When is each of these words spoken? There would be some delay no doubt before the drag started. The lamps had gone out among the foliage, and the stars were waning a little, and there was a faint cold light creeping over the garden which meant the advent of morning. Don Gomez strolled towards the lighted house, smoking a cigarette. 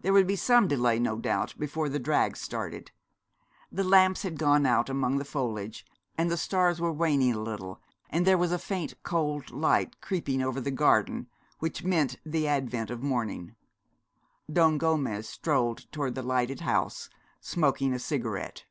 There 0.00 0.14
would 0.14 0.26
be 0.26 0.36
some 0.36 0.68
delay 0.68 0.98
no 0.98 1.18
doubt 1.18 1.54
before 1.58 1.90
the 1.90 1.98
drag 1.98 2.34
started. 2.38 2.92
The 3.70 3.84
lamps 3.84 4.22
had 4.22 4.38
gone 4.38 4.64
out 4.64 4.88
among 4.88 5.18
the 5.18 5.22
foliage, 5.26 5.84
and 6.16 6.30
the 6.30 6.38
stars 6.38 6.80
were 6.80 6.90
waning 6.94 7.34
a 7.34 7.40
little, 7.40 7.82
and 8.08 8.26
there 8.26 8.38
was 8.38 8.52
a 8.52 8.58
faint 8.58 8.94
cold 9.02 9.50
light 9.50 10.00
creeping 10.00 10.40
over 10.40 10.62
the 10.62 10.70
garden 10.70 11.26
which 11.58 11.84
meant 11.84 12.18
the 12.24 12.48
advent 12.48 12.88
of 12.90 13.02
morning. 13.02 13.54
Don 14.50 14.78
Gomez 14.78 15.28
strolled 15.28 15.92
towards 15.92 16.14
the 16.14 16.22
lighted 16.22 16.60
house, 16.60 17.10
smoking 17.42 17.92
a 17.92 17.98
cigarette. 17.98 18.64